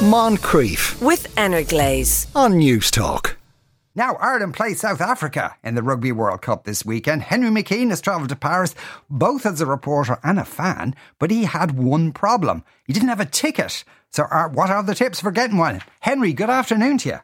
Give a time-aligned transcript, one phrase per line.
[0.00, 3.36] Moncrieff with Energlaze on News Talk.
[3.94, 7.20] Now, Ireland play South Africa in the Rugby World Cup this weekend.
[7.20, 8.74] Henry McKean has travelled to Paris,
[9.10, 12.64] both as a reporter and a fan, but he had one problem.
[12.86, 13.84] He didn't have a ticket.
[14.10, 15.82] So, uh, what are the tips for getting one?
[16.00, 17.18] Henry, good afternoon to you.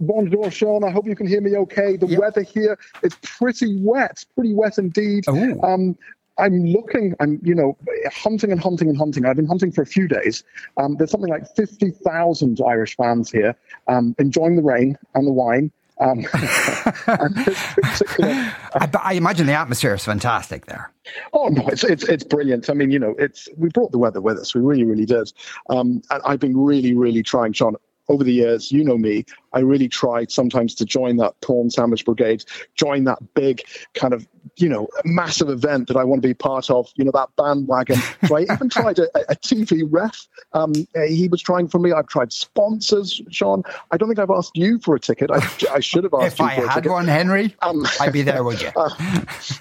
[0.00, 0.82] Bonjour, Sean.
[0.82, 1.96] I hope you can hear me okay.
[1.96, 2.18] The yep.
[2.18, 5.28] weather here is pretty wet, pretty wet indeed.
[5.28, 5.96] Um,
[6.38, 7.76] I'm looking, I'm, you know,
[8.12, 9.26] hunting and hunting and hunting.
[9.26, 10.44] I've been hunting for a few days.
[10.76, 13.54] Um, there's something like 50,000 Irish fans here
[13.88, 15.70] um, enjoying the rain and the wine.
[16.00, 18.54] Um, I,
[19.02, 20.90] I, imagine the atmosphere is fantastic there.
[21.32, 22.70] Oh no, it's it's it's brilliant.
[22.70, 24.54] I mean, you know, it's we brought the weather with us.
[24.54, 25.32] We really, really did.
[25.68, 27.76] Um, and I've been really, really trying, Sean
[28.08, 32.04] over the years, you know me, I really tried sometimes to join that prawn sandwich
[32.04, 33.62] brigade, join that big
[33.94, 37.12] kind of, you know, massive event that I want to be part of, you know,
[37.12, 37.98] that bandwagon.
[38.26, 40.28] So I even tried a, a TV ref.
[40.52, 40.72] Um,
[41.08, 41.92] he was trying for me.
[41.92, 43.62] I've tried sponsors, Sean.
[43.90, 45.30] I don't think I've asked you for a ticket.
[45.30, 45.38] I,
[45.72, 48.22] I should have asked if you I for a had one, Henry, um, I'd be
[48.22, 48.70] there with you.
[48.76, 48.90] uh,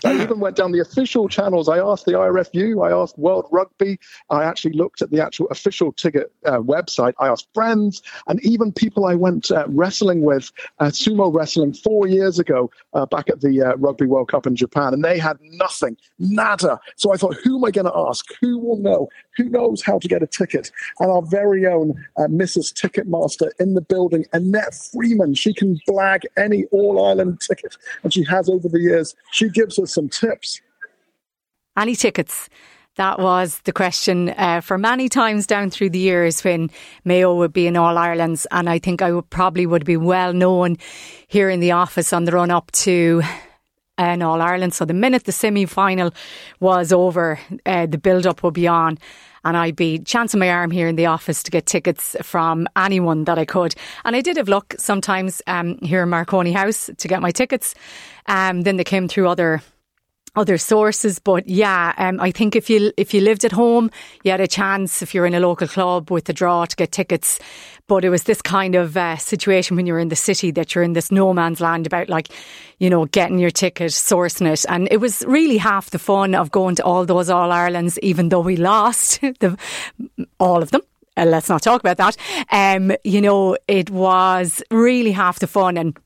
[0.06, 1.70] I even went down the official channels.
[1.70, 2.88] I asked the IRFU.
[2.88, 4.00] I asked World Rugby.
[4.30, 7.14] I actually looked at the actual official ticket uh, website.
[7.20, 12.08] I asked friends and even people I went uh, wrestling with uh, sumo wrestling four
[12.08, 15.38] years ago uh, back at the uh, Rugby World Cup in Japan, and they had
[15.42, 16.80] nothing, nada.
[16.96, 18.26] So I thought, who am I going to ask?
[18.42, 19.10] Who will know?
[19.38, 20.72] Who knows how to get a ticket?
[21.00, 22.74] And our very own uh, Mrs.
[22.74, 28.24] Ticketmaster in the building, Annette Freeman, she can blag any All Ireland ticket, and she
[28.26, 29.16] has over the years.
[29.32, 30.62] She gives us some tips.
[31.78, 32.50] Any tickets?
[32.98, 36.70] That was the question uh, for many times down through the years when
[37.06, 40.34] Mayo would be in All Ireland's, and I think I would probably would be well
[40.34, 40.78] known
[41.28, 43.22] here in the office on the run up to
[44.02, 44.74] an All Ireland.
[44.74, 46.12] So the minute the semi final
[46.60, 48.98] was over, uh, the build up would be on.
[49.44, 53.24] And I'd be chancing my arm here in the office to get tickets from anyone
[53.24, 53.74] that I could.
[54.06, 57.74] And I did have luck sometimes um, here in Marconi House to get my tickets.
[58.28, 59.62] Um, then they came through other
[60.36, 61.20] other sources.
[61.20, 63.92] But yeah, um, I think if you if you lived at home,
[64.24, 66.92] you had a chance if you're in a local club with the draw to get
[66.92, 67.40] tickets.
[67.88, 70.84] But it was this kind of uh, situation when you're in the city that you're
[70.84, 72.30] in this no man's land about like,
[72.80, 76.52] you know, getting your ticket, sourcing it, and it was really half the fun of
[76.52, 79.58] going to all those All Irelands, even though we lost the
[80.40, 80.82] all of them.
[81.18, 82.16] Uh, let's not talk about that.
[82.52, 85.98] Um, you know, it was really half the fun and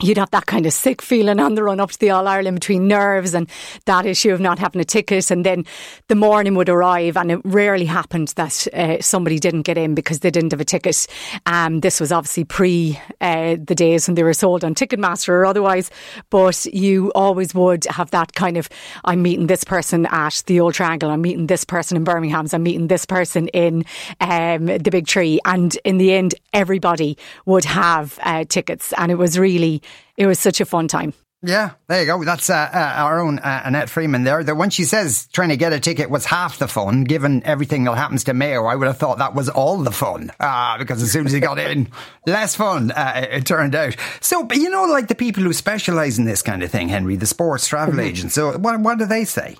[0.00, 2.54] you'd have that kind of sick feeling on the run up to the All Ireland
[2.54, 3.50] between nerves and
[3.86, 5.28] that issue of not having a ticket.
[5.30, 5.64] And then
[6.06, 10.20] the morning would arrive, and it rarely happened that uh, somebody didn't get in because
[10.20, 11.08] they didn't have a ticket.
[11.46, 15.44] Um, this was obviously pre uh, the days when they were sold on Ticketmaster or
[15.44, 15.90] otherwise,
[16.30, 18.68] but you always would have that kind of
[19.04, 22.62] I'm meeting this person at the Old Triangle, I'm meeting this person in Birmingham's, I'm
[22.62, 23.84] meeting this person in
[24.20, 25.40] um, the Big Tree.
[25.44, 29.82] And in the end, everybody would have uh, tickets, and it was really
[30.16, 31.12] it was such a fun time.
[31.40, 32.24] Yeah, there you go.
[32.24, 34.42] That's uh, uh, our own uh, Annette Freeman there.
[34.42, 37.84] The, when she says trying to get a ticket was half the fun, given everything
[37.84, 40.32] that happens to Mayo, I would have thought that was all the fun.
[40.40, 41.90] Uh, because as soon as he got in,
[42.26, 43.94] less fun, uh, it turned out.
[44.20, 47.14] So, but you know, like the people who specialise in this kind of thing, Henry,
[47.14, 48.00] the sports travel mm-hmm.
[48.00, 48.34] agents.
[48.34, 49.56] So, what, what do they say?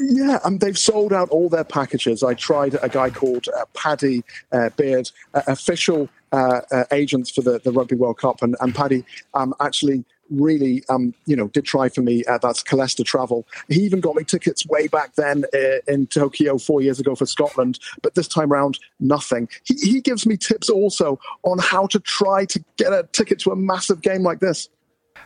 [0.00, 2.24] Yeah, and they've sold out all their packages.
[2.24, 6.08] I tried a guy called uh, Paddy uh, Beard, uh, official
[6.90, 9.04] agents for the, the Rugby World Cup, and, and Paddy
[9.34, 12.24] um, actually really, um, you know, did try for me.
[12.24, 13.46] Uh, that's Calesta Travel.
[13.68, 17.26] He even got me tickets way back then uh, in Tokyo four years ago for
[17.26, 19.48] Scotland, but this time round, nothing.
[19.64, 23.50] He, he gives me tips also on how to try to get a ticket to
[23.50, 24.68] a massive game like this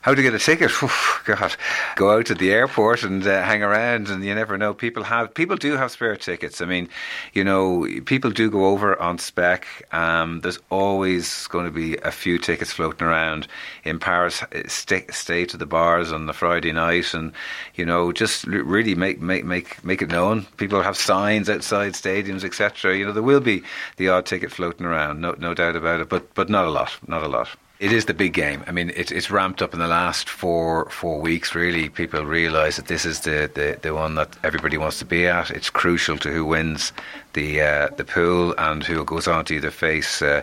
[0.07, 0.71] how to get a ticket?
[1.25, 1.57] God,
[1.97, 4.73] go out to the airport and uh, hang around, and you never know.
[4.73, 6.61] People have people do have spare tickets.
[6.61, 6.89] I mean,
[7.33, 9.67] you know, people do go over on spec.
[9.91, 13.49] Um, there's always going to be a few tickets floating around
[13.83, 14.45] in Paris.
[14.69, 17.33] Stay, stay to the bars on the Friday night, and
[17.75, 20.47] you know, just really make make make make it known.
[20.57, 22.97] People have signs outside stadiums, etc.
[22.97, 23.65] You know, there will be
[23.97, 26.97] the odd ticket floating around, no no doubt about it, but but not a lot,
[27.09, 27.49] not a lot.
[27.79, 28.65] It is the big game.
[28.67, 31.55] I mean, it's it's ramped up in the last four four weeks.
[31.55, 35.27] Really, people realise that this is the, the, the one that everybody wants to be
[35.27, 35.51] at.
[35.51, 36.95] It's crucial to who wins
[37.35, 40.43] the uh, the pool and who goes on to either face uh,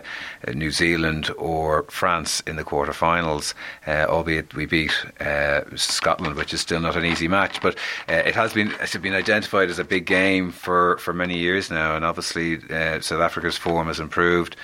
[0.54, 3.52] New Zealand or France in the quarterfinals.
[3.84, 7.74] Uh, albeit we beat uh, Scotland, which is still not an easy match, but
[8.08, 11.68] uh, it has been it's been identified as a big game for, for many years
[11.68, 11.96] now.
[11.96, 14.54] And obviously, uh, South Africa's form has improved,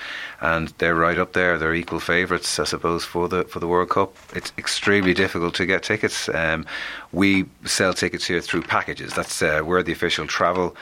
[0.40, 1.58] and they're right up there.
[1.58, 4.14] They're equal favourites, I suppose, for the for the World Cup.
[4.34, 6.28] It's extremely difficult to get tickets.
[6.28, 6.66] Um,
[7.12, 9.14] we sell tickets here through packages.
[9.14, 10.76] That's we're the official travel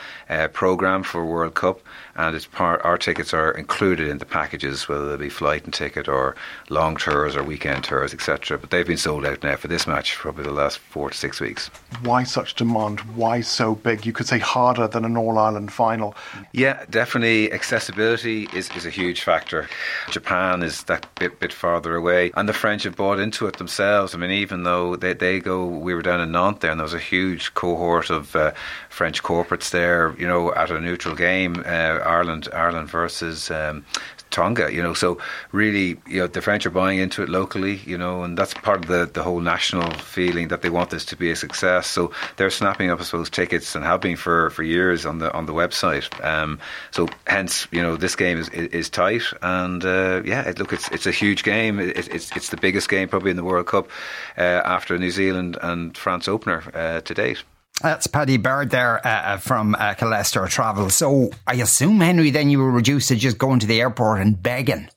[0.53, 1.81] program for World Cup,
[2.19, 5.73] and it's part our tickets are included in the packages, whether they be flight and
[5.73, 6.35] ticket or
[6.69, 8.57] long tours or weekend tours, etc.
[8.57, 11.17] But they've been sold out now for this match for probably the last four to
[11.17, 11.69] six weeks.
[12.03, 12.99] Why such demand?
[13.15, 14.05] Why so big?
[14.05, 16.13] You could say harder than an All Ireland final.
[16.51, 19.69] Yeah, definitely accessibility is, is a huge factor.
[20.09, 24.13] Japan is that bit bit farther away, and the French have bought into it themselves.
[24.13, 26.83] I mean, even though they they go, we were down in Nantes there, and there
[26.83, 28.51] was a huge cohort of uh,
[28.89, 30.15] French corporates there.
[30.17, 33.85] You know, at a neutral game, uh, Ireland Ireland versus um,
[34.31, 34.93] Tonga, you know.
[34.93, 35.17] So
[35.51, 38.79] really, you know, the French are buying into it locally, you know, and that's part
[38.79, 41.87] of the, the whole national feeling that they want this to be a success.
[41.87, 45.31] So they're snapping up, I suppose, tickets and have been for, for years on the
[45.33, 46.07] on the website.
[46.23, 46.59] Um,
[46.91, 50.89] so hence, you know, this game is is, tight, and uh, yeah, it, look, it's
[50.89, 51.79] it's a huge game.
[51.79, 53.89] It, it's it's the biggest game probably in the World Cup
[54.37, 57.43] uh, after New Zealand and France opener uh, to date.
[57.81, 60.89] That's Paddy Bird there uh, uh from uh, Travel.
[60.89, 64.41] So I assume, Henry, then you were reduced to just going to the airport and
[64.41, 64.89] begging.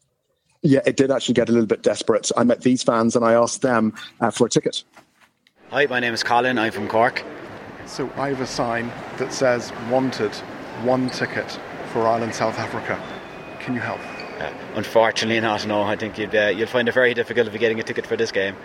[0.62, 2.30] Yeah, it did actually get a little bit desperate.
[2.36, 4.84] I met these fans and I asked them uh, for a ticket.
[5.70, 6.58] Hi, my name is Colin.
[6.58, 7.24] I'm from Cork.
[7.86, 10.34] So I have a sign that says wanted
[10.84, 11.58] one ticket
[11.92, 13.00] for Ireland, South Africa.
[13.58, 14.00] Can you help?
[14.38, 15.82] Uh, unfortunately not, no.
[15.82, 18.16] I think you'd, uh, you'll find it very difficult if you're getting a ticket for
[18.16, 18.56] this game.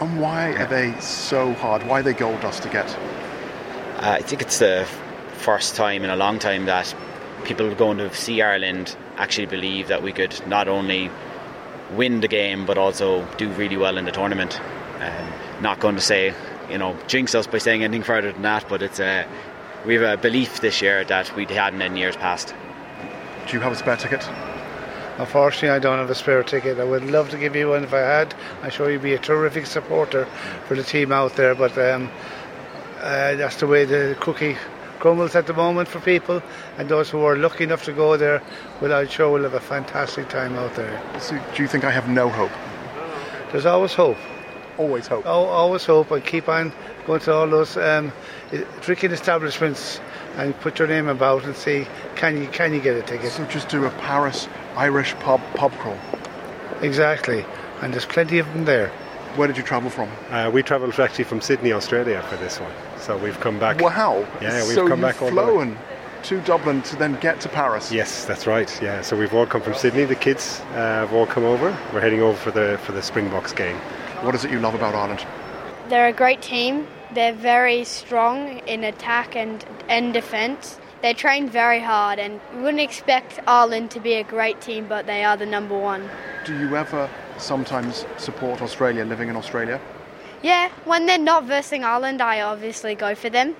[0.00, 1.86] And why are they so hard?
[1.86, 2.88] Why are they gold dust to get?
[3.96, 4.86] Uh, I think it's the
[5.34, 6.94] first time in a long time that
[7.44, 11.10] people going to see Ireland actually believe that we could not only
[11.92, 14.60] win the game but also do really well in the tournament.
[15.00, 16.34] Um, not going to say,
[16.70, 19.26] you know, jinx us by saying anything further than that, but it's a,
[19.86, 22.54] we have a belief this year that we hadn't in years past.
[23.46, 24.28] Do you have a spare ticket?
[25.18, 26.80] Unfortunately, I don't have a spare ticket.
[26.80, 28.34] I would love to give you one if I had.
[28.62, 30.26] I'm sure you'd be a terrific supporter
[30.66, 32.10] for the team out there, but um,
[33.04, 34.56] uh, that's the way the cookie
[34.98, 36.42] crumbles at the moment for people,
[36.78, 38.42] and those who are lucky enough to go there,
[38.80, 41.02] well, I'm sure will have a fantastic time out there.
[41.20, 42.50] So, do you think I have no hope?
[43.52, 44.16] There's always hope.
[44.78, 45.24] Always hope.
[45.26, 46.72] Oh, always hope, and keep on
[47.06, 48.10] going to all those um,
[48.80, 50.00] drinking establishments
[50.36, 51.86] and put your name about and see
[52.16, 53.30] can you can you get a ticket.
[53.30, 55.98] So just do a Paris Irish pub pub crawl.
[56.80, 57.44] Exactly,
[57.82, 58.90] and there's plenty of them there.
[59.36, 60.08] Where did you travel from?
[60.30, 62.72] Uh, we travelled actually from Sydney, Australia for this one.
[62.98, 63.80] So we've come back.
[63.80, 64.26] Wow.
[64.40, 65.76] Yeah, we've so come back all flown
[66.24, 67.92] to Dublin to then get to Paris.
[67.92, 68.70] Yes, that's right.
[68.82, 70.04] Yeah, so we've all come from Sydney.
[70.04, 71.76] The kids uh, have all come over.
[71.92, 73.76] We're heading over for the for the Springboks game.
[74.22, 75.26] What is it you love about Ireland?
[75.88, 76.86] They're a great team.
[77.12, 80.78] They're very strong in attack and in defence.
[81.02, 85.06] They train very hard, and we wouldn't expect Ireland to be a great team, but
[85.06, 86.08] they are the number one.
[86.46, 89.80] Do you ever sometimes support Australia living in Australia?
[90.42, 93.56] Yeah, when they're not versing Ireland, I obviously go for them,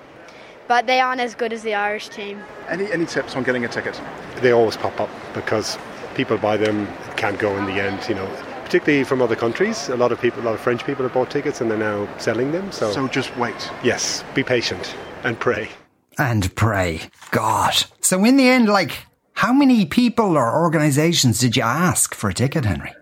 [0.67, 2.43] but they aren't as good as the Irish team.
[2.69, 3.99] Any any tips on getting a ticket?
[4.41, 5.77] They always pop up because
[6.13, 6.87] people buy them,
[7.17, 8.07] can't go in the end.
[8.07, 8.27] You know,
[8.63, 9.89] particularly from other countries.
[9.89, 12.07] A lot of people, a lot of French people have bought tickets and they're now
[12.17, 12.71] selling them.
[12.71, 13.71] So, so just wait.
[13.83, 15.69] Yes, be patient and pray.
[16.17, 17.85] And pray, God.
[18.01, 22.33] So in the end, like, how many people or organisations did you ask for a
[22.33, 22.93] ticket, Henry?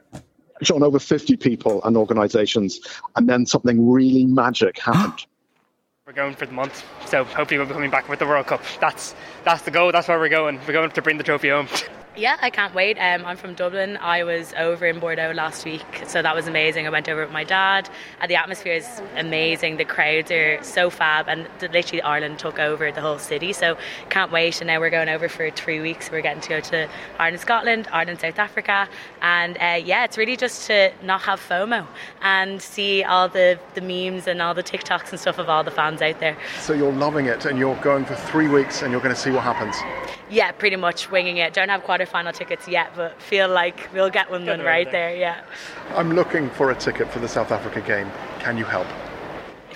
[0.72, 2.80] On over 50 people and organizations,
[3.16, 5.26] and then something really magic happened.
[6.06, 8.62] we're going for the month, so hopefully we'll be coming back with the World Cup.
[8.80, 9.92] That's that's the goal.
[9.92, 10.60] That's where we're going.
[10.68, 11.68] We're going to bring the trophy home.
[12.16, 13.00] Yeah, I can't wait.
[13.00, 13.98] Um, I'm from Dublin.
[13.98, 16.86] I was over in Bordeaux last week, so that was amazing.
[16.86, 17.90] I went over with my dad.
[18.22, 19.78] And the atmosphere is amazing.
[19.78, 23.52] The crowds are so fab, and literally Ireland took over the whole city.
[23.52, 23.78] So
[24.10, 24.62] can't wait.
[24.62, 26.12] And now we're going over for three weeks.
[26.12, 28.88] We're getting to go to Ireland, Scotland, Ireland, South Africa,
[29.24, 31.88] and uh, yeah, it's really just to not have FOMO
[32.22, 35.72] and see all the the memes and all the TikToks and stuff of all the
[35.72, 36.38] fans out there.
[36.60, 39.32] So you're loving it, and you're going for three weeks, and you're going to see
[39.32, 39.76] what happens.
[40.30, 41.54] Yeah, pretty much winging it.
[41.54, 45.12] Don't have quarterfinal tickets yet, but feel like we'll get one done right there.
[45.12, 45.18] there.
[45.18, 45.44] Yeah.
[45.96, 48.10] I'm looking for a ticket for the South Africa game.
[48.40, 48.88] Can you help?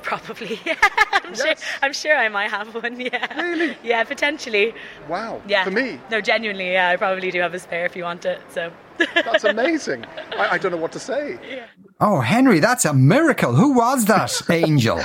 [0.03, 0.59] Probably.
[1.11, 1.41] I'm yes.
[1.41, 1.55] sure.
[1.81, 2.99] I'm sure I might have one.
[2.99, 3.41] Yeah.
[3.41, 3.75] Really?
[3.83, 4.73] Yeah, potentially.
[5.09, 5.41] Wow.
[5.47, 5.63] Yeah.
[5.65, 5.99] For me.
[6.09, 6.71] No, genuinely.
[6.71, 8.41] Yeah, I probably do have a spare if you want it.
[8.49, 8.71] So.
[9.13, 10.05] That's amazing.
[10.37, 11.37] I, I, don't know what to say.
[11.47, 11.65] Yeah.
[11.99, 13.53] Oh, Henry, that's a miracle.
[13.53, 15.01] Who was that angel?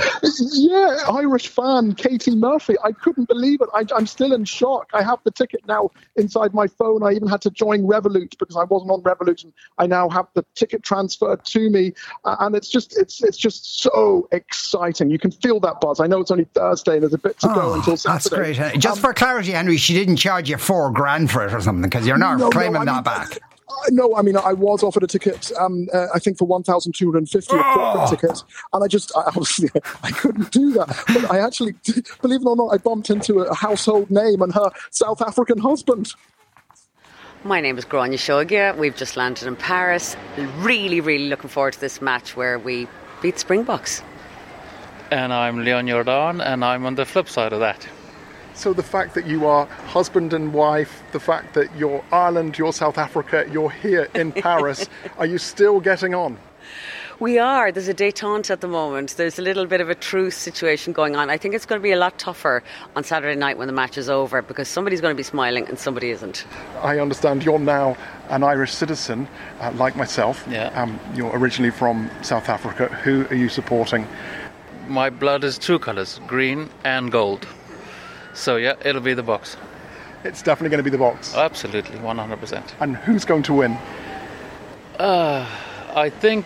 [0.51, 2.75] yeah, Irish fan, Katie Murphy.
[2.83, 3.69] I couldn't believe it.
[3.73, 4.91] I, am still in shock.
[4.93, 7.01] I have the ticket now inside my phone.
[7.01, 10.27] I even had to join Revolut because I wasn't on Revolut, and I now have
[10.35, 11.93] the ticket transferred to me.
[12.25, 15.09] Uh, and it's just, it's, it's just so exciting.
[15.09, 15.99] You can feel that buzz.
[15.99, 18.53] I know it's only Thursday and there's a bit to oh, go until Saturday.
[18.53, 18.79] That's great.
[18.79, 21.89] Just um, for clarity, Henry, she didn't charge you four grand for it or something
[21.89, 23.39] because you're not no, claiming no, I mean, that back.
[23.69, 25.51] Uh, no, I mean I was offered a ticket.
[25.59, 28.09] Um, uh, I think for one thousand two hundred and fifty, a corporate oh.
[28.09, 28.43] ticket,
[28.73, 29.69] and I just I, obviously
[30.03, 30.87] I couldn't do that.
[31.07, 31.73] But I actually,
[32.21, 36.13] believe it or not, I bumped into a household name and her South African husband.
[37.45, 38.77] My name is Gráinne Seoige.
[38.77, 40.15] We've just landed in Paris.
[40.59, 42.87] Really, really looking forward to this match where we
[43.21, 44.01] beat Springboks.
[45.11, 47.85] And I'm Leon Jordan, and I'm on the flip side of that.
[48.55, 52.73] So the fact that you are husband and wife, the fact that you're Ireland, you're
[52.73, 56.37] South Africa, you're here in Paris, are you still getting on?
[57.19, 57.71] We are.
[57.71, 59.15] There's a detente at the moment.
[59.17, 61.29] There's a little bit of a truce situation going on.
[61.29, 62.63] I think it's going to be a lot tougher
[62.95, 65.77] on Saturday night when the match is over because somebody's going to be smiling and
[65.79, 66.45] somebody isn't.
[66.81, 67.95] I understand you're now
[68.29, 69.27] an Irish citizen,
[69.61, 70.45] uh, like myself.
[70.49, 70.67] Yeah.
[70.75, 72.87] Um, you're originally from South Africa.
[72.87, 74.07] Who are you supporting?
[74.87, 77.47] My blood is two colours, green and gold.
[78.33, 79.57] So yeah, it'll be the Boks.
[80.23, 81.35] It's definitely going to be the Boks.
[81.35, 82.73] Absolutely, 100%.
[82.79, 83.77] And who's going to win?
[84.97, 85.45] Uh,
[85.93, 86.45] I think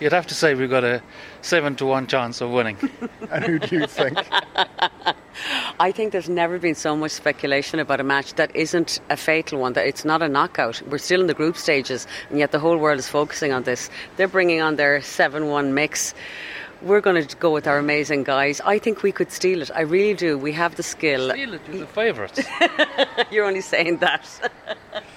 [0.00, 1.02] you'd have to say we've got a
[1.42, 2.76] seven to one chance of winning.
[3.30, 4.18] and who do you think?
[5.80, 9.60] I think there's never been so much speculation about a match that isn't a fatal
[9.60, 10.82] one, that it's not a knockout.
[10.88, 13.90] We're still in the group stages, and yet the whole world is focusing on this.
[14.16, 16.14] They're bringing on their 7 1 mix.
[16.80, 18.60] We're going to go with our amazing guys.
[18.60, 19.70] I think we could steal it.
[19.74, 20.38] I really do.
[20.38, 21.30] We have the skill.
[21.30, 22.40] Steal it, you're the favourites.
[23.32, 24.24] You're only saying that.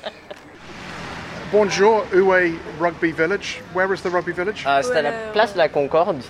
[1.52, 3.62] Bonjour, où est Rugby Village?
[3.74, 4.66] Where is the Rugby Village?
[4.66, 6.24] Euh, c'est à la place de la Concorde,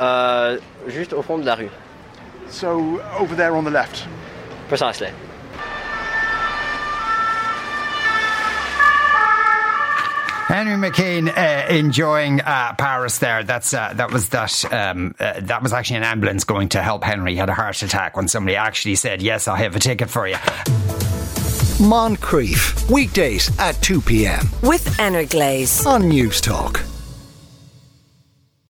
[0.00, 1.70] euh, juste au fond de la rue.
[2.50, 4.06] So over there on the left.
[4.68, 5.08] Precisely.
[10.46, 13.42] Henry McKean uh, enjoying uh, Paris there.
[13.44, 17.02] That's uh, that was that um, uh, that was actually an ambulance going to help
[17.02, 17.32] Henry.
[17.32, 20.28] He had a heart attack when somebody actually said, "Yes, I have a ticket for
[20.28, 20.36] you."
[21.80, 24.46] Moncrieff weekdays at two p.m.
[24.62, 26.80] with Enner Glaze on News Talk.